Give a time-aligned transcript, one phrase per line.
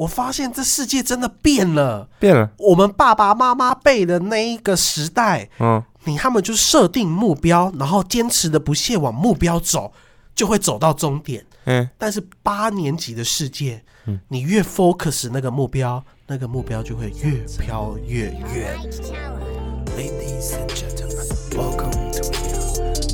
[0.00, 2.08] 我发现这世界真的变了。
[2.18, 9.92] 变了，我们爸爸妈妈辈的那一个时代，嗯，你他们就设定目标，然后坚持的不懈往目标走，
[10.34, 11.44] 就会走到终点。
[11.64, 18.80] 嗯，但是八年级的世界，嗯你越 focus 那个目标，那个目标就会越飘越远。
[19.98, 22.56] Ladies and gentlemen, welcome to here.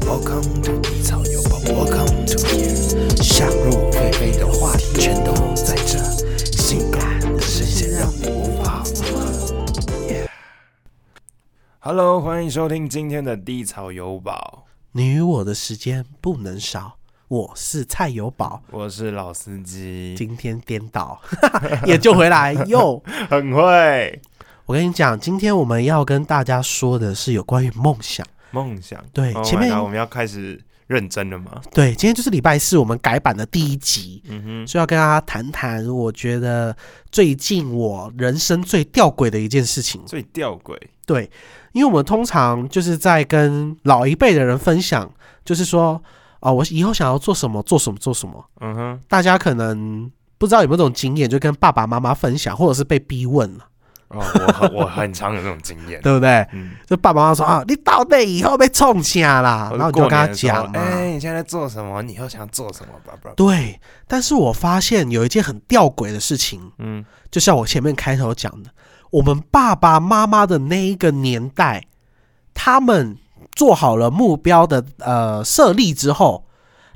[0.06, 3.20] Welcome to 低草有宝 Welcome to here.
[3.20, 5.98] 想入非非的话题全都在这，
[8.06, 9.64] 让你无法负荷。
[10.06, 10.28] Yeah.
[11.80, 16.98] Hello，欢迎收听今天的低草有宝，你与我的时间不能少。
[17.26, 21.20] 我是蔡有宝，我是老司机，今天颠倒，
[21.84, 23.02] 也就回来又。
[23.28, 24.22] 很会
[24.66, 28.24] 我跟你讲，今天我们要跟大家说的是有关于梦想。
[28.52, 29.04] 梦想。
[29.12, 31.60] 对 Oh 前面我们要开始认真了吗？
[31.72, 36.76] 对，今天就是礼拜四，我们改版的第一集，嗯哼，所以要跟大家谈谈，我觉得
[37.10, 40.00] 最近我人生最吊诡的一件事情。
[40.06, 41.30] 最吊诡，对，
[41.72, 45.10] 因为我们通常就是在跟老一辈的人分享，
[45.44, 46.00] 就是说，
[46.40, 48.44] 哦，我以后想要做什么，做什么，做什么。
[48.60, 53.66] 嗯哼，大家可能不知道有没有这种经验，就跟爸爸妈妈分享，或者是被逼问了，
[54.08, 56.00] 哦，我很我很常有这种经验。
[56.06, 56.46] 对不对？
[56.52, 59.70] 嗯，就爸爸妈妈说啊，你到底以后被冲下啦？
[59.72, 60.78] 然后你就跟他讲嘛。
[60.80, 62.02] 哎、你现在在做什么？
[62.02, 62.92] 你以后想做什么？
[63.04, 63.30] 爸爸。
[63.34, 68.70] 对，但是我发现有一件很吊诡的事情，嗯，就像我前面开头讲的，
[69.10, 71.84] 我们爸爸妈妈的那一个年代，
[72.54, 73.16] 他们
[73.54, 76.46] 做好了目标的呃设立之后，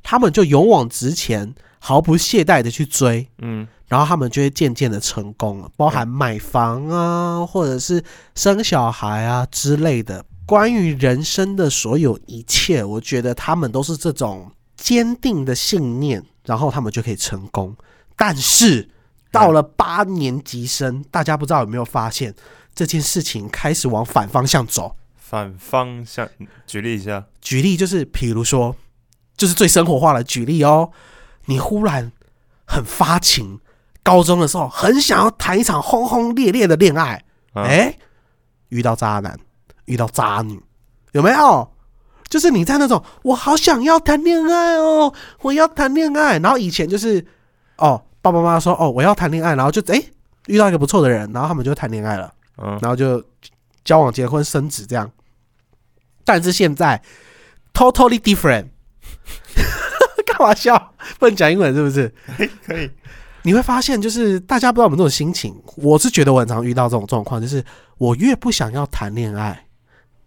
[0.02, 8.02] 他们就勇往直前，毫不懈怠的去追，嗯，然后他们就会渐渐的成功了，包含买房啊，或者是
[8.36, 10.24] 生小孩啊之类的。
[10.46, 17.76] 关于人生的所有一切，我觉得他们都是这种坚定的信念，然后他们就可以成功。
[18.16, 18.88] 但是
[19.32, 22.32] 到了八年级生，大家不知道有没有发现
[22.72, 24.94] 这件事情开始往反方向走？
[25.16, 26.28] 反方向，
[26.64, 27.26] 举例一下。
[27.40, 28.76] 举例就是，比如说，
[29.36, 30.90] 就是最生活化的举例哦，
[31.46, 32.12] 你忽然
[32.66, 33.60] 很发情，
[34.02, 37.22] 高中的时候很想要谈一场轰轰烈烈的恋爱，
[37.52, 37.96] 啊哎、
[38.68, 39.38] 遇到渣男，
[39.84, 40.60] 遇到渣女，
[41.12, 41.70] 有没有？
[42.28, 47.24] 就是你在那种我好想要谈恋爱哦，我要谈恋爱，然后以前就是
[47.76, 50.00] 哦，爸爸妈妈说哦我要谈恋爱，然后就哎、
[50.46, 52.32] 遇到一个不错的人，然后他们就谈恋爱了。
[52.58, 53.22] 嗯，然后就
[53.84, 55.10] 交往、结婚、生子这样。
[56.24, 57.02] 但是现在
[57.72, 58.66] totally different，
[60.26, 60.94] 干嘛笑？
[61.18, 62.14] 不能讲英文是不是？
[62.64, 62.90] 可以。
[63.42, 65.54] 你会发现，就是大家不知道有没有这种心情。
[65.76, 67.64] 我是觉得我很常遇到这种状况，就是
[67.98, 69.66] 我越不想要谈恋爱，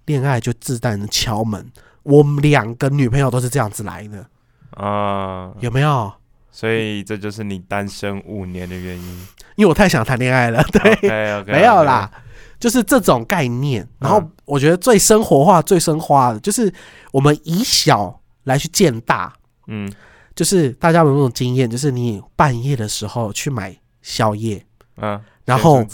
[0.05, 1.71] 恋爱就自带的敲门。
[2.03, 4.25] 我们两个女朋友都是这样子来的，
[4.71, 6.11] 啊，有没有？
[6.51, 9.27] 所以这就是你单身五年的原因。
[9.55, 11.43] 因为我太想谈恋爱了， 对。
[11.45, 12.11] 没有啦，
[12.59, 13.87] 就是这种概念。
[13.99, 16.71] 然后嗯我觉得最生活化、最生化的，就是
[17.11, 19.33] 我们以小来去见大。
[19.67, 19.91] 嗯，
[20.35, 21.69] 就是大家有没有那种经验？
[21.69, 24.65] 就是你半夜的时候去买宵夜，
[24.97, 25.85] 嗯，然后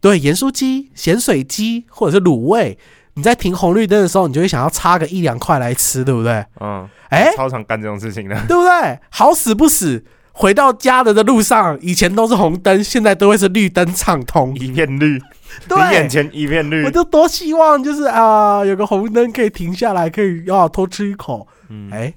[0.00, 2.78] 对盐酥鸡、咸水鸡或者是卤味，
[3.14, 6.44] 你在停红绿灯的时候，你就会想要插个一两块来吃，对不对？
[6.60, 8.34] 嗯，哎、超常干这种事情的。
[8.46, 8.98] 对不对？
[9.10, 14.54] 好死不死，回到家的的路上，以前都是红灯，现在都会是绿灯畅通。
[14.56, 15.18] 一片绿，
[15.66, 16.90] 对，你眼前一片绿我。
[16.90, 21.48] 就多希望就是啊，有个红灯可以停下来，可以啊偷吃一口。
[21.68, 22.12] 嗯哎、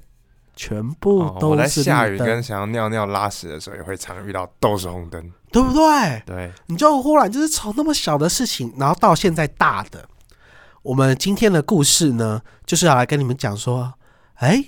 [0.60, 5.32] 全部哦我在都是绿灯，下雨跟想要尿尿拉屎的时候，也会常遇到都是红灯。
[5.54, 6.22] 对不对？
[6.26, 10.06] 对，你就忽然就是从那么小的事情，然后到现在大的。
[10.82, 13.94] 我们今天的故事呢，就是要来跟你们讲说，
[14.36, 14.66] 哎，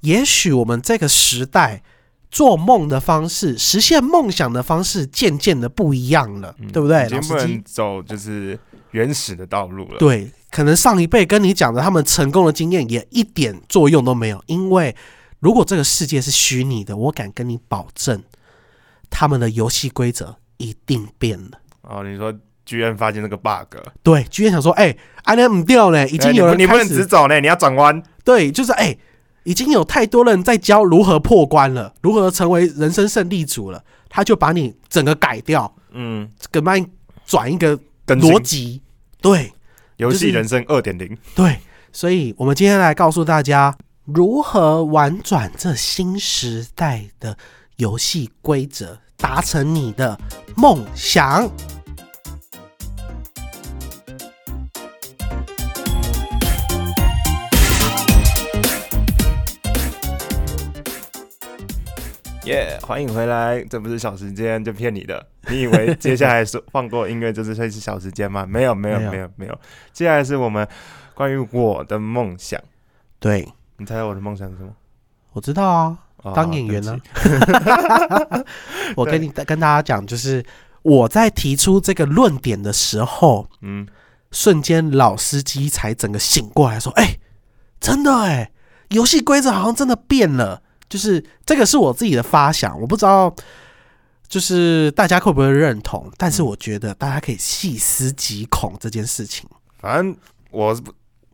[0.00, 1.82] 也许我们这个时代
[2.30, 7.04] 做梦的方式、实现梦想的方式，渐渐的不一样了，嗯对不对？
[7.04, 8.58] 已经不老司机能走就是
[8.96, 14.96] 原始的道路了。，对，可能上一辈跟你讲的他们成功的经验也一点作用都没有，因为
[15.40, 18.22] 如果这个世界是虚拟的，我敢跟你保证，
[19.10, 21.60] 他们的游戏规则一定变了。
[21.82, 22.32] 哦，你说
[22.64, 28.02] 居然发现那个 bug，对，居然想说，哎、安那唔掉呢，已经有哎你不能直走呢，你要转弯。
[28.24, 28.96] 对，就是哎、
[29.44, 36.86] 已经有太多人在教如何破关了，如何成为人生胜利组了，他就把你整个改掉，嗯，给把你
[37.26, 38.80] 转一个逻辑。
[39.26, 39.52] 对，
[39.96, 41.18] 游戏人生二点零。
[41.34, 41.58] 对，
[41.90, 47.36] 所以我们今天来告诉大家如何玩转这新时代的
[47.74, 50.16] 游戏规则，达成你的
[50.56, 51.50] 梦想。
[62.44, 65.26] 耶欢迎回来，这不是小时间，就骗你的。
[65.50, 68.44] 你以为接下来是放过音乐就是会是小时间吗？
[68.48, 69.58] 没有，没有，没有没有，
[69.92, 70.66] 接下来是我们
[71.14, 72.60] 关于我的梦想。
[73.18, 73.46] 对，
[73.76, 74.70] 你猜猜我的梦想是什么？
[75.32, 76.98] 我知道啊，哦当演员呢、
[78.96, 80.44] 我跟你跟大家讲，就是
[80.82, 83.86] 我在提出这个论点的时候，嗯，
[84.30, 87.18] 瞬间老司机才整个醒过来，说：“哎、
[87.80, 88.50] 真的哎，
[88.88, 93.34] 游戏规则好像真的变了。”就是这个是我自己的发想，我不知道，
[94.28, 99.48] 就是大家会不会认同，但是我觉得大家可以细思极恐这件事情。
[99.78, 100.16] 反正
[100.50, 100.82] 我是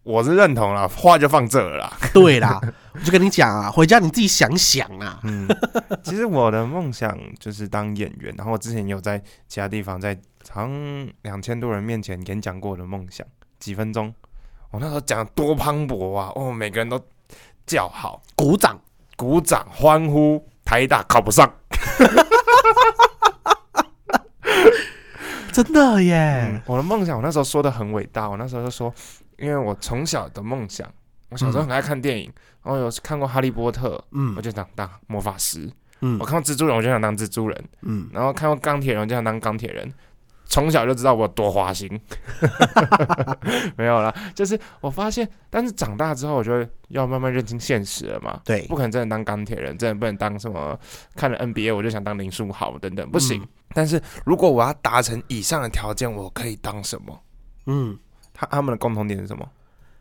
[0.03, 1.93] 我是认同了，话就放这了啦。
[2.13, 2.61] 对啦，
[2.93, 5.21] 我就跟你讲啊，回家你自己想想啊。
[5.23, 5.49] 嗯，
[6.03, 10.15] 其实我的梦想就是当演员，然后我之前有在其他地方在
[10.51, 13.25] 好像两千多人面前演讲过我的梦想，
[13.61, 14.13] 几分钟，
[14.71, 17.01] 我那时候讲得多磅礴啊，哦，每个人都
[17.65, 18.77] 叫好、鼓掌，
[19.17, 21.49] 鼓掌、欢呼，台大考不上，
[25.53, 26.49] 真的耶。
[26.51, 28.93] 嗯，，我的梦想我那时候说的很伟大，我那时候就说，
[29.39, 30.89] 因为我从小的梦想，
[31.29, 32.33] 我小时候很爱看电影，
[32.63, 34.35] 然后有看过《哈利波特》，嗯。
[34.37, 35.69] 我就想当魔法师；
[36.01, 36.19] 嗯。
[36.19, 37.65] 我看过蜘蛛人，我就想当蜘蛛人。
[37.83, 39.93] 嗯，然后看过钢铁人，我就想当钢铁人。
[40.53, 41.89] 从小就知道我有多花心，
[43.75, 50.79] 没有啦，就是我发现，但是长大之后，我就会要慢慢认清现实了嘛，对不可能真的当钢铁人，真的不能当什么
[51.17, 53.41] 看了 NBA 我就想当林书豪等等，不行。
[53.41, 57.19] 嗯但是如果我要达成以上的条件，我可以当什么？
[57.65, 57.99] 嗯，
[58.35, 59.49] 他他们的共同点是什么？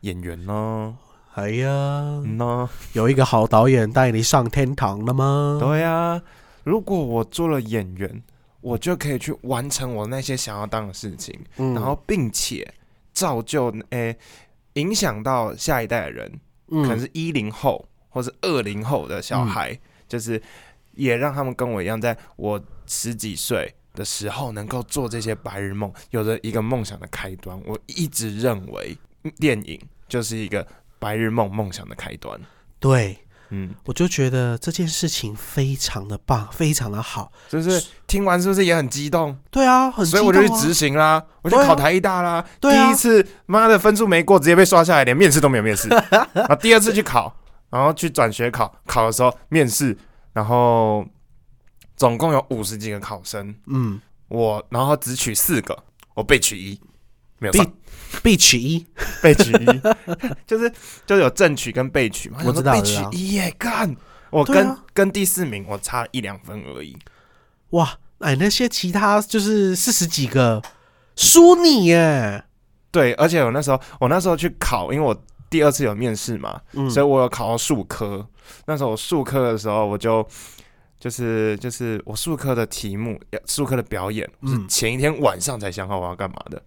[0.02, 0.94] 演员呢？
[1.36, 2.70] 哎呀，嗯呢？
[2.92, 5.58] 有一个好导演带你上天堂了吗？
[5.62, 6.22] 对呀、
[6.66, 8.22] 如果我做了演员，
[8.62, 11.38] 我就可以去完成我那些想要当的事情。
[11.58, 12.66] 嗯然后并且
[13.12, 14.18] 造就诶、
[14.74, 19.78] 影响到下一代的人，嗯可能是一零后或是二零后的小孩，
[20.08, 20.42] 就是
[20.94, 27.60] 也让他们跟我一样，在我十几岁的时候能够做这些白日梦，有着一个梦想的开端。
[27.66, 28.98] 我一直认为
[29.38, 30.66] 电影就是一个
[31.00, 32.40] 白日梦梦想的开端。
[32.80, 33.18] 对，
[33.52, 37.32] 嗯，我就觉得这件事情非常的棒，非常的好。
[37.50, 39.38] 就是听完是不是也很激动？
[39.50, 42.44] 对啊，很激所以我就去执行啦，我就考台艺大啦。
[42.60, 45.88] 第一次妈的分数没过，直接被刷下来，连面试都没有面试。
[46.34, 47.36] 然后第二次去考，
[47.70, 49.98] 然后去转学考，考的时候面试，
[50.34, 51.06] 然后
[51.98, 54.00] 总共有五十几个考生，嗯
[54.30, 55.78] 我然后只取四个，
[56.16, 56.80] 我被取一，
[57.42, 57.74] 没有必上，
[58.22, 58.86] 必取一，
[59.22, 59.66] 被取一，
[60.46, 60.72] 就是
[61.06, 62.38] 就是有正取跟被取嘛。
[62.46, 63.94] 我知道被我知道取一耶，干，
[64.30, 66.96] 我跟、啊跟第四名我差一两分而已。
[67.72, 67.98] 哇！
[68.20, 70.62] 哎，那些其他就是四十几个
[71.16, 72.44] 输你耶，
[72.92, 78.24] 对，而且我那时候我那时候去考，因为我第二次有面试嘛，嗯所以我有考到数科。
[78.68, 80.24] 那时候我数科的时候，我就
[81.00, 86.62] 就是就是我数科的题目，数科的表演，我是嗯前一天晚上才想好我要干嘛的。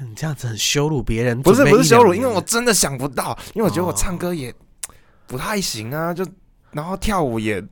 [0.00, 4.52] 可你这样子很羞辱别人，不是不是羞辱，因为我真的想不到，因为我觉得我哦唱歌也
[5.26, 6.26] 不太行啊，就
[6.72, 7.62] 然后跳舞也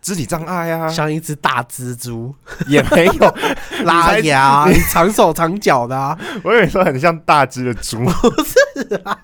[0.00, 2.34] 肢体障碍啊，像一只大蜘蛛。
[2.66, 3.34] 也没有，
[3.84, 9.18] 拉牙，你长手长脚的啊， 我以为说很像大只的猪，不是啊。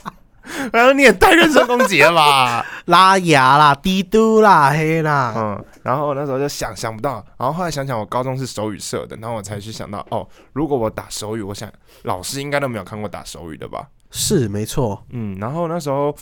[0.72, 2.66] 然后你也太人身攻击了吧？
[2.86, 11.70] 拉牙啦，滴嘟啦，黑啦，嗯，然后那时候就想想不到，然后后来想想，我高中是手语社的，然后我才去想到，哦，如果我打手语，我想
[12.02, 13.88] 老师应该都没有看过打手语的吧？
[14.10, 16.14] 是没错，嗯，然后那时候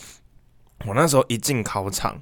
[0.86, 2.20] 我那时候一进考场，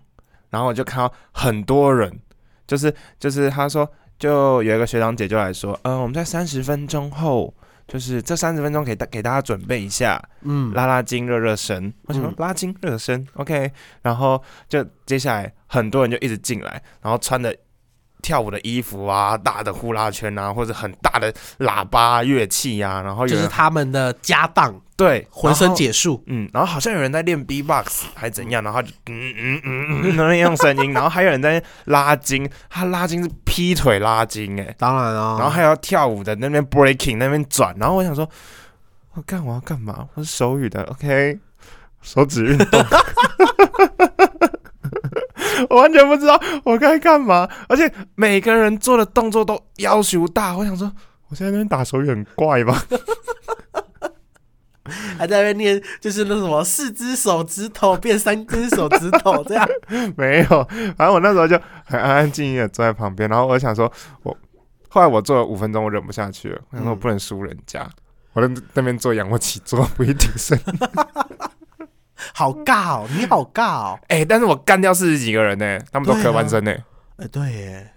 [0.50, 2.18] 然后我就看到很多人，
[2.66, 7.54] 就是就是他说，就有一个学长姐就来说，呃，我们在三十分钟后。
[7.88, 11.90] 就是这三十分钟给大给大家准备一下，嗯，拉拉筋、热热身。
[12.02, 17.54] 为什么嗯拉筋、热身？OK，然后就接下来很多人就一直进来，然后穿的
[18.20, 38.28] 跳舞的衣服啊，大的呼啦圈啊，或者很大的喇叭乐器啊，然后有就是他们的家当，对浑身解数，嗯，然后好像有人在练 B-box 还怎样，然后就嗯嗯嗯嗯那样声音，然后还有人在拉筋，他拉筋是劈腿拉筋哎、当然啊，然后还要跳舞的那边 breaking 那边转，然后我想说，
[39.14, 40.08] 我干我要干嘛？
[40.14, 41.38] 我是手语的，OK，
[42.02, 42.84] 手指运动，
[45.70, 50.90] 我完全不知道我该干嘛，而且每个人做的动作都要求大，我想说，
[51.28, 52.82] 我现在在那边打手语很怪吧？
[55.18, 59.68] 还在那边念，就是那什么四只手指头变三只手指头这样，
[60.16, 60.64] 没有，
[60.96, 64.34] 反正我那时候就很安安静静的坐在旁边，然后我想说，我
[64.88, 67.86] 后来我做了五分钟，我忍不下去了，我想说我嗯不能输人家，
[68.32, 70.58] 我在那边做仰卧起坐，不一挺身。
[72.34, 76.74] 好尬哦，你好尬哦，哎、但是我干掉四十几个人呢、他们都对啊科班生呢、
[77.16, 77.90] 哎，对耶，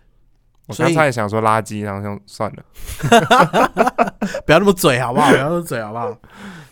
[0.67, 2.63] 我刚才也想说垃圾，然后就算了，
[4.45, 5.29] 不要那么嘴好不好？
[5.29, 6.15] 不要那么嘴好不好？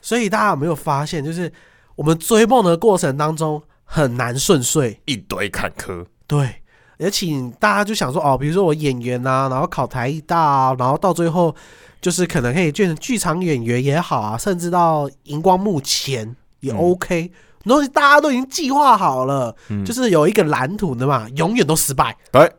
[0.02, 1.52] 所以大家有没有发现，就是
[1.96, 6.06] 我们追梦的过程当中很难顺遂，一堆坎坷。
[6.28, 6.62] 对，
[7.00, 7.28] 而且
[7.60, 11.54] 大家就想说哦，比如说我演员啊，然后考台艺大啊，然后到最后
[12.00, 17.32] 就是可能可以变成剧场演员也好啊，甚至到荧光幕前也嗯 OK。
[17.66, 22.18] 然后大家都已经计划好了，嗯，就是有一个蓝图的嘛，永远都失败。
[22.32, 22.52] 对，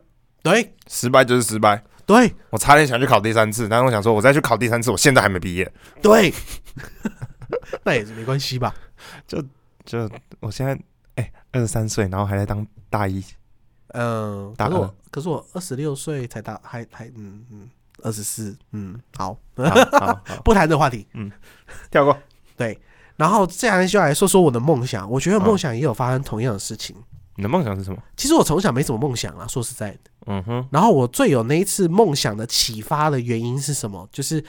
[0.43, 1.83] 对失败就是失败。
[2.05, 5.71] 对我差点想去考第三次，但是我想说，我再去考第三次，我现在还没毕业。
[6.01, 6.33] 对，
[7.83, 8.73] 那也是没关系吧？
[9.27, 9.41] 就
[9.85, 10.77] 就我现在
[11.15, 13.23] 哎二十三岁，然后还在当大一，
[13.89, 17.69] 嗯，大可是我二可是我二十六岁才大，还还嗯嗯
[18.03, 19.63] 二十四，嗯好，好
[19.99, 21.07] 好好， 不谈这个话题。
[21.13, 21.31] 嗯
[21.89, 22.17] 跳过。
[22.57, 22.79] 对，
[23.21, 25.07] 然后这样就来说说我的梦想。
[25.07, 26.95] 我觉得嗯梦想也有发生同样的事情。
[27.35, 27.97] 你的梦想是什么？
[28.17, 29.99] 其实我从小没什么梦想啊，说实在的。
[30.25, 34.09] 嗯哼，然后我最有那一次梦想的启发的原因是什么？
[34.11, 34.43] 就是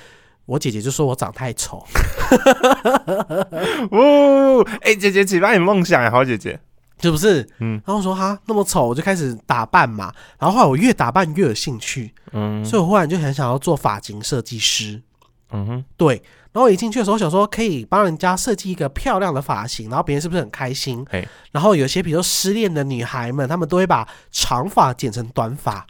[0.46, 1.84] 我姐姐就说我长太丑，
[3.92, 6.58] 哦，哎，姐姐启发你梦想呀，好姐姐。
[7.00, 7.42] 是不是？
[7.58, 10.12] 嗯然后我说哈那么丑，我就开始打扮嘛。
[10.38, 15.02] 然后后来我越打扮越有兴趣，嗯所以我忽然就很想要做发型设计师。
[15.50, 21.26] 嗯哼，对，然后我一进去的时候，我想说可以帮人家设计一个漂亮的发型，然后别人是不是很开心嘿？
[21.50, 25.86] 然后有些比如说失恋的女孩们，她们都会把长发剪成短发，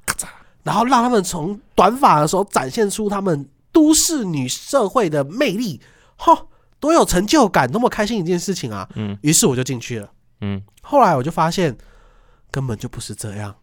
[0.62, 5.80] 然后让她们从短发的时候展现出她们都市女社会的魅力，
[6.16, 6.46] 哈，
[6.78, 8.88] 多有成就感，多么开心一件事情啊！
[8.94, 10.08] 嗯于是我就进去了。
[10.40, 11.76] 嗯后来我就发现
[12.50, 13.54] 根本就不是这样，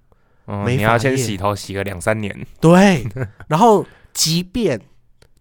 [0.47, 2.45] 嗯，没你要先洗头洗个两三年。
[2.59, 3.07] 对，
[3.47, 4.81] 然后即便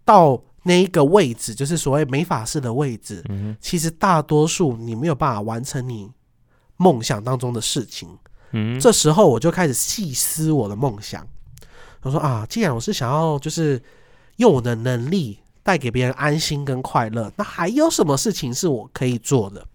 [0.05, 6.09] 到那一个位置，就是所谓美法式的位置，嗯其实大多数你没有办法完成你
[6.77, 8.09] 梦想当中的事情。
[8.51, 11.25] 嗯，这时候我就开始细思我的梦想。
[12.01, 13.81] 我说啊，既然我是想要就是
[14.37, 19.65] 用我的能力带给别人安心跟快乐，那还有什么事情是我可以做的？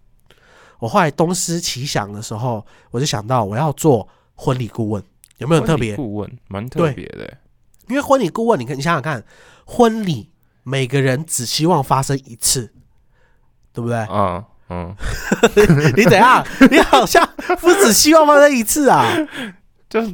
[0.79, 5.01] 我后来东思奇想的时候，我就想到我要做婚礼顾问，
[5.37, 5.95] 有没有特别？
[5.95, 7.37] 顾问蛮特别的。
[7.87, 9.23] 因为婚礼顾问，你看，你想想看，
[9.63, 10.29] 婚礼
[10.67, 12.73] 每个人只希望发生一次，
[13.71, 13.97] 对不对？
[14.09, 14.95] 嗯嗯，
[15.95, 16.43] 你怎样？
[16.71, 17.23] 你好像
[17.61, 19.05] 不只希望发生一次啊！
[19.87, 20.11] 就是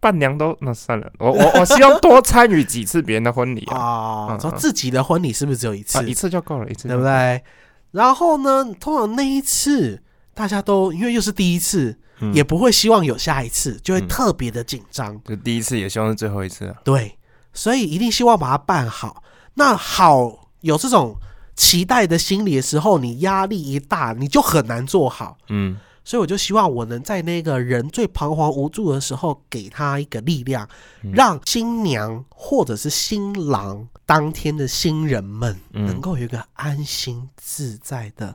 [0.00, 5.98] 伴娘都那算了，我我我希望多参与几次别人的婚礼啊，说自己的婚礼是不是只有一次？
[5.98, 7.42] 啊一次就够了，一次对不对？
[7.90, 10.00] 然后呢，通常那一次
[10.34, 15.20] 大家都因为又是第一次，嗯也不会希望有下一次，就会嗯特别的紧张。
[15.24, 16.76] 就第一次也希望是最后一次啊。
[16.84, 17.18] 对，
[17.52, 19.24] 所以一定希望把它办好。
[19.58, 21.16] 那好，有这种
[21.56, 25.36] 期待的心理的时候，你压力一大，你就很难做好。
[25.48, 30.66] 嗯所以我就希望我能在那个人最彷徨无助的时候，给他一个力量，
[31.02, 38.34] 嗯让新娘或者是新郎当天的新人们嗯能够有一个安心自在的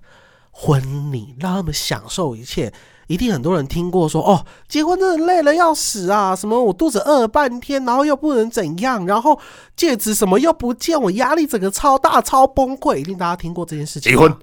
[0.52, 2.72] 婚礼，让他们享受一切。
[3.08, 6.36] 一定很多人听过说，哦，结婚真的累了要死啊！
[6.36, 9.40] 什么我肚子饿了半天，然后又不能怎样，然后
[9.76, 12.98] 戒指什么又不见，我压力整个超大，超崩溃。
[12.98, 14.12] 一定大家听过这件事情？
[14.12, 14.34] 结婚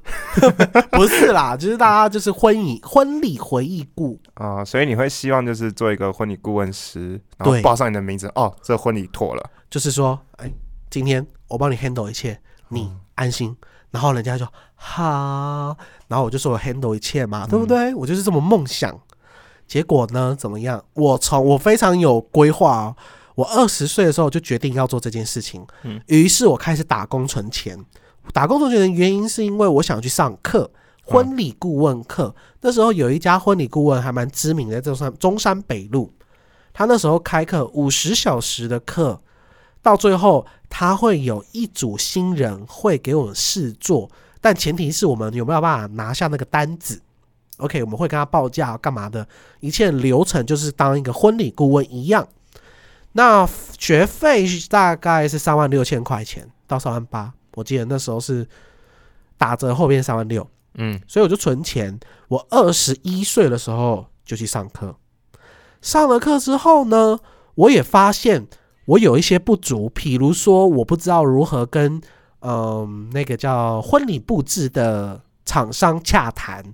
[0.92, 9.50] 不是啦，就是大家就是婚礼婚礼回忆故，啊，所以你会希望就是做一个婚礼顾问师，然后对报上你的名字，哦，这婚礼妥了。
[9.70, 10.52] 就是说，哎，
[10.90, 12.40] 今天我帮你 handle 一切，
[12.70, 13.56] 你安心。
[13.90, 14.46] 然后人家就
[14.76, 15.76] 好，
[16.08, 17.92] 然后我就说我 handle 一切嘛，对不对？
[17.94, 18.98] 我就是这么梦想。
[19.66, 20.84] 结果呢，怎么样？
[20.94, 22.96] 我从我非常有规划哦，
[23.34, 27.78] 我二十岁的时候就决定要做这件事情，嗯于是我开始打工存钱。
[28.32, 30.70] 打工存钱的原因是因为我想去上课，
[31.04, 32.32] 婚礼顾问课。
[32.60, 36.12] 那时候有一家婚礼顾问还蛮知名的，在中山中山北路。
[36.72, 39.20] 他那时候开课五十小时的课，
[39.82, 44.10] 到最后他会有一组新人会给我们试做，
[44.40, 47.00] 但前提是我们有没有办法拿下那个单子。
[47.58, 49.26] OK，我们会跟他报价干嘛的，
[49.60, 52.26] 一切流程就是当一个婚礼顾问一样。
[53.12, 58.46] 那学费大概是三万六千块钱到三万八，我记得那时候是
[59.36, 60.48] 打折后变三万六。
[60.74, 61.98] 嗯所以我就存钱。
[62.28, 64.94] 我二十一岁的时候就去上课，
[65.82, 67.18] 上了课之后呢，
[67.56, 68.46] 我也发现
[68.90, 72.00] 我有一些不足，譬如说我不知道如何跟
[72.40, 76.64] 嗯、那个叫婚礼布置的厂商洽谈，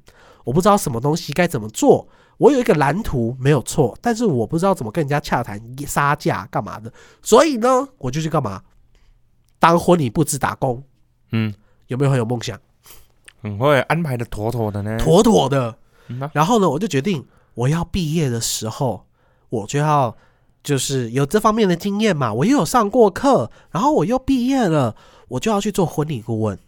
[0.45, 2.09] 我不知道什么东西该怎么做。
[2.39, 8.63] 我有一个蓝图没有错，但是我不知道怎么跟人家洽谈杀价干嘛的，所以呢，我就去干嘛？
[9.59, 10.83] 当婚礼布置打工，
[11.33, 11.53] 嗯，
[11.89, 12.59] 有没有很有梦想？
[13.43, 14.97] 很会安排的妥妥的呢。
[14.99, 15.77] 妥妥的。
[16.09, 19.05] 嗯啊然后呢，我就决定我要毕业的时候，
[19.49, 20.17] 我就要
[20.67, 24.97] 就是有这方面的经验嘛，我又有上过课，然后我又毕业了，
[25.29, 26.59] 我就要去做婚礼顾问。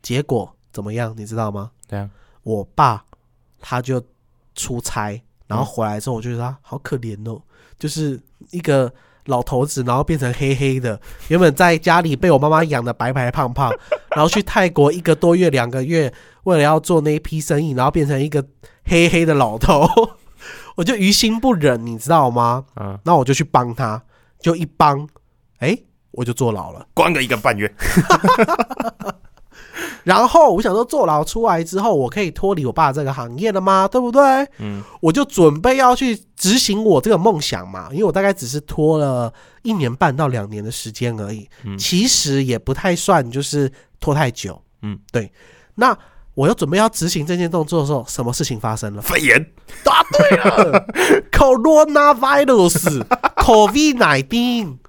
[0.00, 1.12] 结果怎么样？
[1.16, 1.72] 你知道吗？
[1.88, 2.08] 对啊，
[2.44, 3.04] 我爸
[3.58, 4.00] 他就
[4.54, 7.42] 出差，然后回来之后，我就觉得他好可怜哦，
[7.80, 8.20] 就是
[8.52, 8.92] 一个
[9.26, 11.00] 老头子，然后变成黑黑的。
[11.26, 13.72] 原本在家里被我妈妈养的白白胖胖，
[14.14, 18.46] 然后去泰国一个多月、两个月，为了要做那一批生意，然后变成一个
[18.84, 19.84] 黑黑的老头，
[20.78, 22.64] 我就于心不忍，你知道吗？
[22.76, 24.00] 嗯，那我就去帮他，
[24.40, 25.08] 就一帮，
[25.58, 25.76] 哎、
[26.12, 26.86] 我就坐牢了。
[26.94, 27.68] 关个一个半月，
[30.04, 33.88] 然后我想说，坐牢出来之后，我可以脱离我爸这个行业了吗？
[33.88, 34.22] 对不对？
[34.58, 43.68] 嗯我就准备要去执行我这个梦想嘛，因为我大概只是拖了一年半到两年的时间而已，嗯其实也不太算就是
[43.98, 44.62] 拖太久。
[44.82, 45.28] 嗯，对。
[45.74, 45.98] 那
[46.38, 49.02] 我要准备要执行这件动作的时候，什么事情发生了？
[49.02, 49.44] 肺炎，
[49.82, 50.86] 答对了，
[51.32, 54.78] coronavirus，COVID nineteen。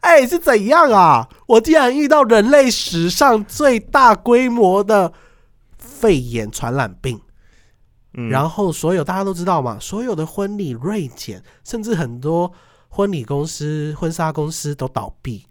[0.00, 1.28] 哎，是怎样啊？
[1.46, 5.12] 我竟然遇到人类史上最大规模的
[5.76, 7.20] 肺炎传染病，
[8.14, 12.50] 嗯，然后所有大家都知道嘛，所有的婚礼锐减，甚至很多
[12.88, 15.44] 婚礼公司、婚纱公司都倒闭，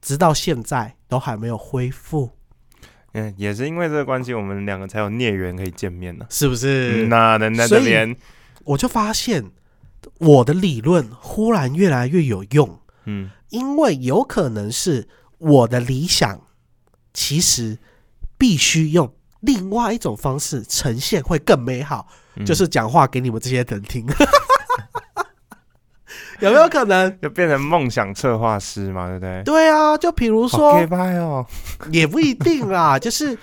[0.00, 2.28] 直到现在都还没有恢复，
[3.12, 6.26] 嗯，也是因为这个关系，我们两个才有孽缘可以见面呢。
[6.28, 7.06] 是不是？
[7.06, 8.16] 嗯，那人在所以这边，
[8.64, 9.52] 我就发现
[10.18, 15.06] 我的理论忽然越来越有用，嗯因为有可能是
[15.38, 16.40] 我的理想，
[17.12, 17.78] 其实
[18.36, 24.04] 必须用另外一种方式呈现会更美好，嗯就是讲话给你们这些人听。
[26.40, 27.20] 有没有可能？
[27.20, 29.42] 就变成梦想策划师嘛，对不对？
[29.44, 31.46] 对啊，就比如好说哦，
[31.92, 33.36] 也不一定啦，就是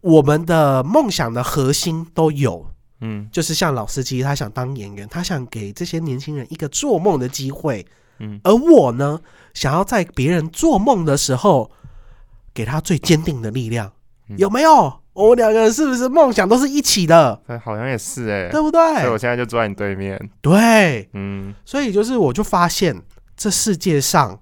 [0.00, 2.66] 我们的梦想的核心都有，
[3.00, 3.28] 嗯。
[3.32, 7.84] 就是像老司机，他想当演员，他想给这些年轻人一个做梦的机会，
[8.18, 8.40] 嗯。
[8.44, 9.20] 而我呢，
[9.54, 11.70] 想要在别人做梦的时候，
[12.52, 13.92] 给他最坚定的力量，
[14.28, 14.36] 嗯。
[14.38, 14.92] 有没有？
[15.16, 19.18] 我们两个人是不是梦想都是一起的，哎好像也是哎，对不对所以我对？
[19.18, 23.02] 现在就坐在你对面，对，嗯所以就是我就发现，
[23.34, 24.38] 这世界上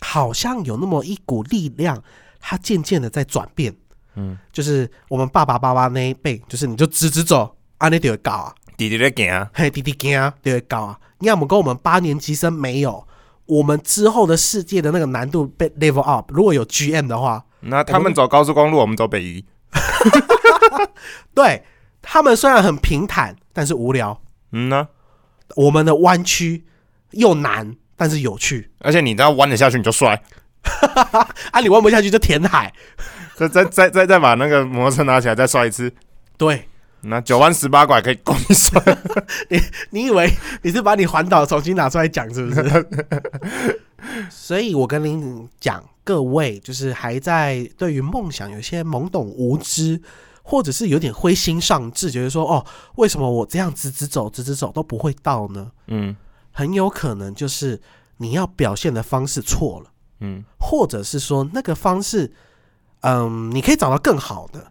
[0.00, 2.02] 好像有那么一股力量，
[2.38, 3.74] 它渐渐的在转变。
[4.16, 10.98] 嗯，就是我们爸爸爸爸那一辈，就是你就直直走，啊，你就会搞啊，弟弟在行，嘿，弟弟行啊，就会搞啊。
[11.20, 13.06] 你看我们跟我们八年级生没有，
[13.46, 16.30] 我们之后的世界的那个难度被 level up。
[16.32, 19.44] 如果有 GM 的话，那他们走高速公路，我们走北宜，
[21.34, 21.64] 对
[22.02, 24.20] 他们虽然很平坦，但是无聊。
[24.52, 24.88] 嗯呢，
[25.56, 26.64] 我们的弯曲
[27.10, 28.70] 又难，但是有趣。
[28.80, 30.22] 而且你只要弯得下去，你就摔。
[31.52, 32.72] 啊，你弯不下去就填海。
[33.36, 35.92] 再再再再再把那个摩托车拿起来，再摔一次。
[36.38, 36.68] 对
[37.02, 38.80] 那九弯十八拐可以够你摔。
[39.90, 42.86] 你以为你是把你环岛重新拿出来讲是不是？
[44.30, 50.00] 所以我跟您讲，各位就是还在对于梦想有些懵懂无知，
[50.44, 52.64] 或者是有点灰心丧志，觉得说哦，
[52.94, 55.72] 为什么我这样直直走直直走都不会到呢？
[55.88, 56.16] 嗯
[56.52, 57.80] 很有可能就是
[58.18, 59.90] 你要表现的方式错了，
[60.20, 62.32] 嗯或者是说那个方式，
[63.00, 64.60] 嗯，你可以找到更好的。
[64.60, 64.66] 就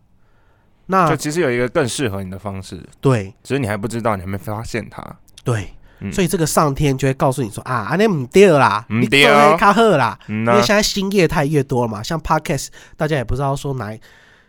[0.86, 5.04] 那其实有一个更适合你的方式，对只是你还不知道，你还没发现它。
[5.44, 6.12] 对，嗯。
[6.12, 9.34] 所以这个上天就会告诉你说啊，安尼唔对啦，你唔对哦。
[9.34, 13.98] 做黑卡赫啦，因为，现在新业态越多了嘛，像 Podcast，大家也不知道说哪，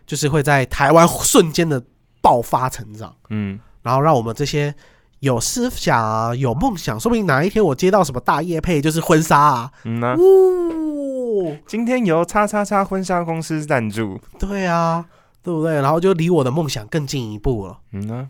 [0.05, 1.83] 就是会在台湾瞬间的
[2.21, 3.59] 爆发成长，嗯。
[3.83, 4.75] 然后让我们这些
[5.19, 14.19] 有思想啊、有梦想，说不定哪一天我接到什么大业配，就是婚纱啊，嗯呐，呜、今天由叉叉叉婚纱公司赞助。
[14.37, 15.05] 对啊，
[15.41, 15.75] 对不对？
[15.75, 17.77] 然后就离我的梦想更进一步了。
[17.93, 18.27] 嗯呐，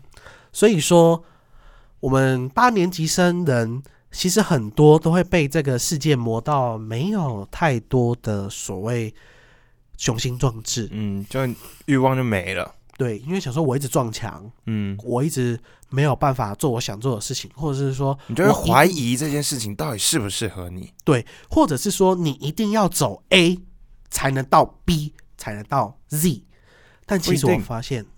[0.52, 1.24] 所以说，
[2.00, 9.14] 我们八年级生人其实很多都会被这个世界磨到没有太多的所谓
[9.96, 10.88] 雄心壮志。
[10.92, 11.40] 嗯，就
[11.86, 12.74] 欲望就没了。
[12.96, 15.58] 对，因为想说我一直撞墙，嗯，我一直
[15.88, 20.92] 没有办法做我想做的事情，或者是说你就会我怀疑这件事情到底适不适合你。
[21.04, 23.58] 对，或者是说你一定要走 A
[24.10, 26.42] 才能到 B，才能到 Z。
[27.06, 28.10] 但其实我发现，对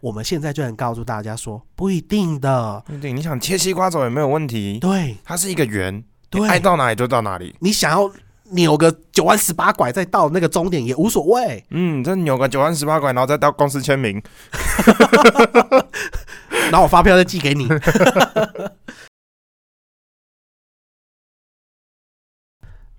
[0.00, 2.82] 我们现在就能告诉大家说，不一定的。
[2.86, 7.56] 对对，你想切西瓜走也没有问题，对它是一个圆，你对，爱到哪里就到哪里。
[7.60, 8.08] 你想要
[8.50, 11.64] 扭个九弯十八拐再到那个终点也无所谓。
[11.70, 14.22] 嗯，这扭个九弯十八拐，然后再到公司签名。
[16.70, 17.66] 然后我发票再寄给你。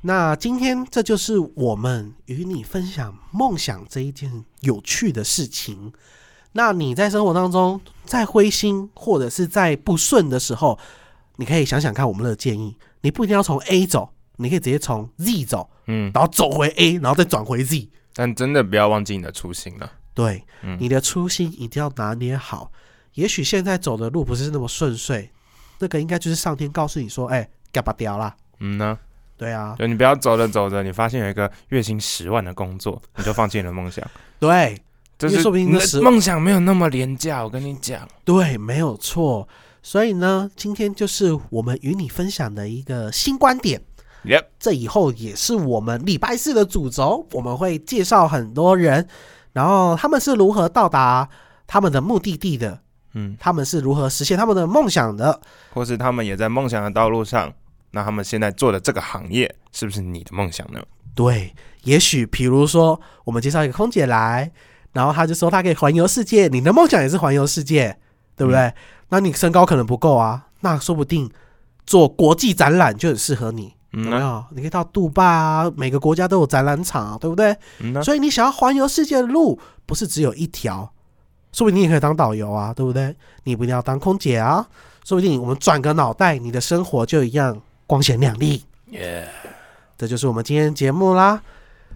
[0.02, 5.94] 那今天这就是我们与你分享梦想这一件有趣的事情。
[6.54, 10.78] 那你在生活当中在灰心或者是在不顺的时候，
[11.36, 17.90] 你可以想想看我们的建议，你不一定要从 A 走，你可以直接从 Z 走，嗯，然后走回 A，然后再转回 Z。
[18.14, 19.92] 但真的不要忘记你的初心了。
[20.14, 22.72] 对，嗯你的初心一定要拿捏好。
[23.14, 25.30] 也许现在走的路不是那么顺遂，
[25.80, 28.36] 那个应该就是上天告诉你说，哎、干巴掉啦。
[28.60, 28.98] 嗯呢，
[29.38, 34.06] 对啊，就你不要走着走着，你发现有一个月薪十万的工作，你就放弃你的梦想。
[34.40, 34.82] 对
[35.20, 38.08] 就是说不定你的梦想没有那么廉价，我跟你讲。
[38.24, 39.48] 对，没有错。
[39.84, 43.82] 所以呢，今天就是我们与你分享的一个新观点。
[44.24, 49.08] Yep，这以后也是我们礼拜四的主轴，我们会介绍很多人，
[49.54, 51.28] 然后他们是如何到达
[51.68, 52.80] 他们的目的地的，
[53.14, 55.40] 嗯，他们是如何实现他们的梦想的。
[55.72, 57.54] 或是他们也在梦想的道路上，
[57.92, 60.82] 那他们现在做的这个行业是不是你的梦想呢？
[61.16, 61.54] 对，
[61.84, 64.52] 也许比如说，我们介绍一个空姐来，
[64.94, 67.98] 然后他就说他可以环游世界，你的梦想也是环游世界，
[68.36, 68.74] 对不对？
[69.10, 71.30] 那你身高可能不够啊，那说不定
[71.86, 73.74] 做国际展览就很适合你。
[73.92, 74.44] 嗯没有？
[74.52, 77.56] 你可以到杜拜啊，每个国家都有展览场、啊，对不对？
[77.80, 80.94] 嗯，所以你想要环游世界的路，不是只有一条，
[81.52, 83.16] 说不定你也可以当导游啊，对不对？
[83.46, 84.64] 你不一定要当空姐啊，
[85.04, 88.64] 说不定我们转个脑袋，你的生活就一样光鲜亮丽。
[88.92, 89.28] 耶，
[89.98, 91.42] 这就是我们今天的节目啦。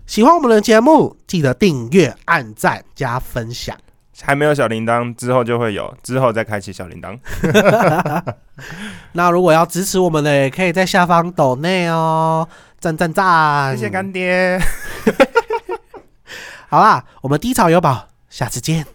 [0.06, 3.76] 喜欢我们的节目，记得订阅、按赞、加分享。
[4.22, 7.18] 还没有小铃铛，之后就会有，之后再开启小铃铛。
[9.14, 12.48] 那如果要支持我们的，也可以在下方抖内哦，
[12.80, 13.76] 赞赞赞！
[13.76, 14.60] 谢谢干爹。
[16.70, 18.86] 好啦，我们低潮有宝，下次见。